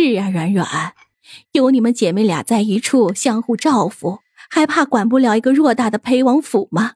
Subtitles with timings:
[0.00, 0.92] 是啊，软软，
[1.50, 6.92] 有你们姐妹俩在一处相互照拂，还怕管不了一个偌大的裴王府吗？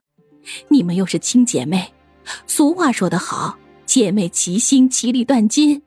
[0.69, 1.93] 你们又是亲姐妹，
[2.47, 5.81] 俗话说得好，姐妹齐心，其利断金。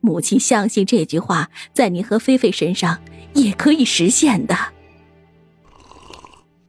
[0.00, 3.00] 母亲相信这句话，在你和菲菲身上
[3.34, 4.56] 也可以实现的。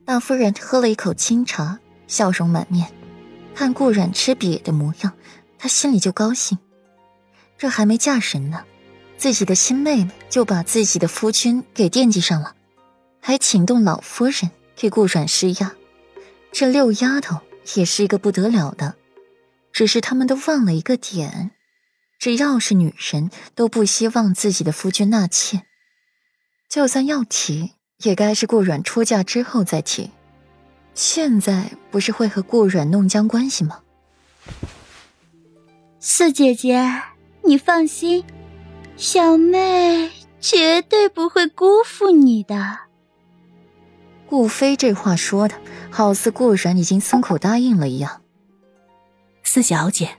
[0.06, 2.92] 大夫人喝了一口清茶，笑容满面，
[3.56, 5.14] 看顾阮吃瘪的模样，
[5.58, 6.60] 她心里就高兴。
[7.58, 8.64] 这还没嫁人呢，
[9.20, 12.56] 自己的亲妹妹就把自己的夫君给惦记上了，
[13.20, 15.74] 还请动老夫人给顾阮施压。
[16.54, 17.42] 这六丫头
[17.76, 18.96] 也是一个不得了的，
[19.74, 21.52] 只是他们都忘了一个点。
[22.18, 25.64] 只要是女人，都不希望自己的夫君纳妾。
[26.70, 27.74] 就算要提，
[28.04, 30.12] 也该是顾阮出嫁之后再提。
[30.94, 33.82] 现在不是会和顾阮弄僵关系吗？
[36.00, 37.02] 四姐姐，
[37.44, 38.24] 你放心，
[39.00, 42.80] 小妹绝对不会辜负你的。
[44.28, 45.56] 顾飞这话说的，
[45.90, 48.22] 好似顾然已经松口答应了一样。
[49.42, 50.18] 四小姐。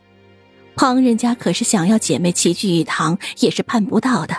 [0.77, 4.35] 旁人家可是想要姐妹齐聚一堂，也是盼不到的。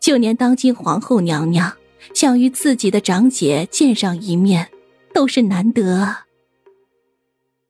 [0.00, 1.76] 就连当今皇后娘娘
[2.14, 4.70] 想与自己的长姐见上一面，
[5.12, 6.16] 都是难得。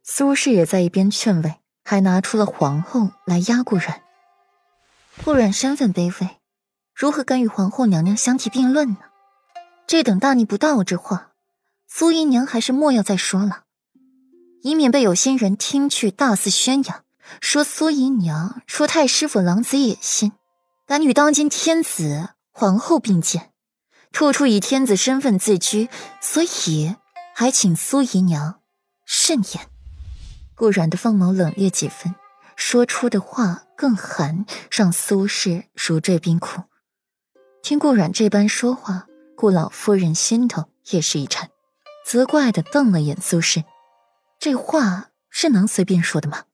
[0.04, 4.00] 苏氏也在一边劝慰，还拿出了皇后来压顾然。
[5.24, 6.40] 顾阮身份卑微，
[6.94, 8.98] 如何敢与皇后娘娘相提并论呢？
[9.86, 11.32] 这等大逆不道之话，
[11.86, 13.64] 苏姨娘还是莫要再说了，
[14.62, 17.04] 以免被有心人听去大肆宣扬。
[17.40, 20.32] 说苏姨娘说太师府狼子野心，
[20.86, 23.52] 敢与当今天子皇后并肩，
[24.10, 25.88] 处处以天子身份自居，
[26.20, 26.96] 所以
[27.34, 28.60] 还请苏姨娘
[29.06, 29.68] 慎言。
[30.54, 32.14] 顾阮的凤眸冷冽几分，
[32.64, 36.62] 说出的话更寒，让苏氏如坠冰窟。
[37.60, 41.50] 听顾阮这般说话，顾老夫人心头也是一颤，
[42.06, 43.64] 责怪的瞪了眼苏氏，
[44.38, 46.44] 这话是能随便说的吗？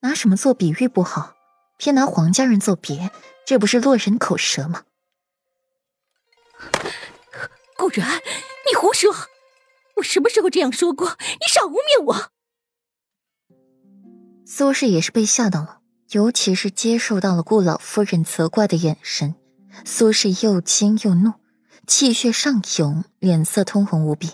[0.00, 1.34] 拿什么做比喻不好，
[1.76, 3.12] 偏拿皇家人做别，
[3.44, 4.84] 这不是落人口舌吗？
[7.76, 8.20] 顾然，
[8.66, 9.14] 你胡说！
[9.96, 11.16] 我什么时候这样说过？
[11.20, 12.32] 你少污蔑我！
[14.46, 15.80] 苏氏也是被吓到了，
[16.12, 19.34] 尤其是接受到了顾老夫人责怪的眼神，
[19.84, 21.34] 苏氏又惊又怒，
[21.86, 24.30] 气血上涌，脸色通红无比，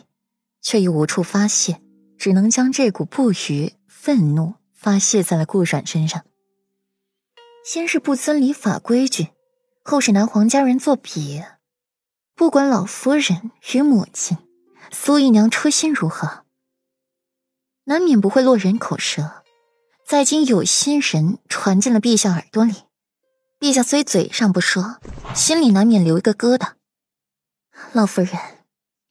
[0.61, 1.81] 却又无处发泄，
[2.19, 4.55] 只能将这股不愉、愤怒。
[4.75, 6.25] 发泄在了顾阮身上。
[7.65, 9.29] 先是不遵礼法规矩，
[9.85, 11.41] 后是拿皇家人做比，
[12.35, 14.39] 不管老夫人与母亲
[14.91, 16.45] 苏姨娘初心如何，
[17.85, 19.42] 难免不会落人口舌。
[20.07, 22.75] 在今有心人传进了陛下耳朵里，
[23.59, 24.99] 陛下虽嘴上不说，
[25.35, 26.73] 心里难免留一个疙瘩。
[27.93, 28.33] 老夫人，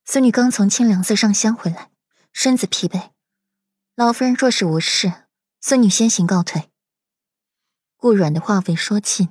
[0.05, 1.89] 孙女刚从清凉寺上香回来，
[2.31, 3.09] 身子疲惫，
[3.95, 5.13] 老夫人若是无事。
[5.59, 6.69] 孙女先行告退。
[7.95, 9.29] 顾阮的话未说尽，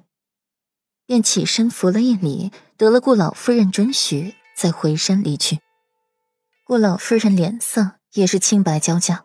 [1.07, 5.61] 便起身扶了一礼，得了顾老夫人准许，再回身离去。
[6.65, 9.25] 顾老夫人脸色也是青白交加，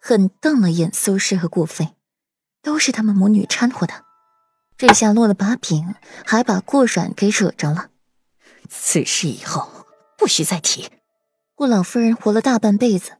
[0.00, 1.94] 狠瞪了眼苏氏和顾飞，
[2.62, 4.04] 都是他们母女掺和的。
[4.76, 5.94] 这下落了把柄，
[6.24, 7.88] 还把顾阮给惹着了。
[8.68, 10.88] 此事以后不许再提。
[11.54, 13.12] 顾老夫人活了大半辈子，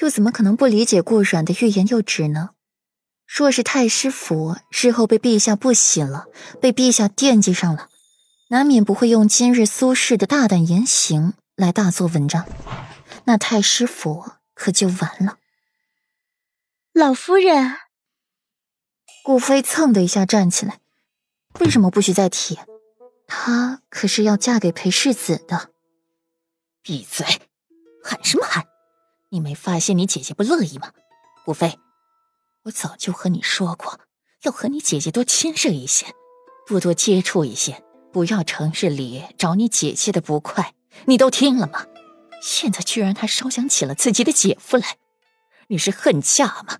[0.00, 2.50] 又怎么可能不理解顾阮的欲言又止呢？
[3.26, 6.26] 若是太师府日后被陛下不喜了，
[6.60, 7.88] 被陛下惦记上了，
[8.48, 12.46] 难免不会用今日苏氏的大胆言行来大做文章，
[13.24, 14.24] 那太师府
[14.54, 15.38] 可就完了。
[16.96, 17.76] 老夫人，
[19.24, 20.78] 顾飞蹭的一下站起来，
[21.58, 22.56] 为什么不许再提？
[23.26, 25.72] 她可是要嫁给裴世子的。
[26.82, 27.26] 闭嘴！
[28.04, 28.66] 喊什么喊？
[29.30, 30.92] 你没发现你姐姐不乐意吗？
[31.44, 31.80] 顾飞。
[32.62, 33.98] 我早就和你说过，
[34.42, 36.06] 要和你姐姐多亲热一些，
[36.64, 37.82] 不多接触一些，
[38.12, 40.76] 不要成日里找你姐姐的不快，
[41.06, 41.86] 你都听了吗？
[42.40, 44.96] 现在居然还烧想起了自己的姐夫来，
[45.66, 46.78] 你是恨嫁吗？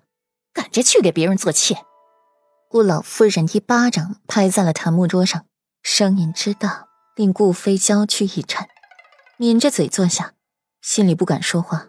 [0.75, 1.77] 赶着去给别人做妾！
[2.67, 5.45] 顾老夫人一巴掌拍在了檀木桌上，
[5.81, 8.67] 声音之大，令顾飞娇躯一颤，
[9.37, 10.33] 抿着嘴坐下，
[10.81, 11.87] 心里不敢说话。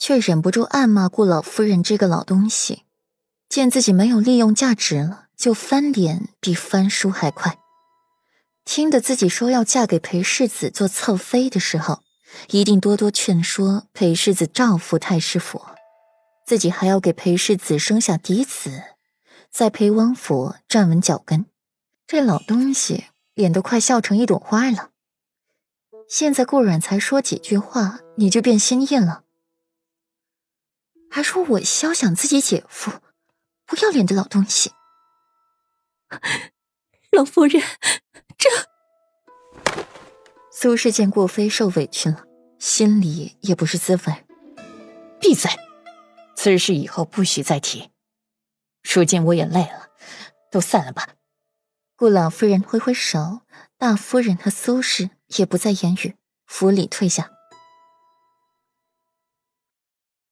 [0.00, 2.84] 却忍不住暗骂顾老夫人这个老东西，
[3.50, 7.58] 见自己没有利用价值了，就翻脸比翻书还快。
[8.64, 12.00] 听得自己说要嫁给裴世子做侧妃的时候，
[12.48, 15.60] 一定多多劝说裴世子照拂太师府，
[16.44, 18.82] 自己还要给裴世子生下嫡子，
[19.50, 21.46] 在裴王府站稳脚跟，
[22.06, 23.04] 这老东西
[23.34, 24.90] 脸都快笑成一朵花了。
[26.08, 29.24] 现在顾软才说几句话，你就变心硬了，
[31.08, 32.90] 还说我肖想自己姐夫，
[33.64, 34.72] 不要脸的老东西。
[37.12, 37.62] 老夫人，
[38.36, 38.50] 这
[40.50, 42.24] 苏氏见顾飞受委屈了，
[42.58, 44.24] 心里也不是滋味。
[45.18, 45.50] 闭嘴！
[46.42, 47.90] 此事以后不许再提。
[48.82, 49.90] 如今我也累了，
[50.50, 51.10] 都散了吧。
[51.94, 53.42] 顾老夫人挥挥手，
[53.78, 57.30] 大夫人和苏氏也不再言语，府里退下。